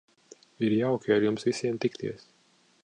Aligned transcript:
Ir 0.67 0.73
jauki 0.77 1.13
ar 1.17 1.27
jums 1.27 1.47
visiem 1.49 1.79
tikties. 1.87 2.27